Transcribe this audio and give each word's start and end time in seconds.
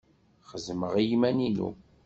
Xeddmeɣ 0.49 0.93
i 0.95 1.03
yiman-inu. 1.09 1.69